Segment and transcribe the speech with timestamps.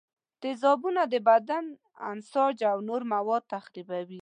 [0.41, 1.65] تیزابونه د بدن
[2.11, 4.19] انساج او نور مواد تخریبوي.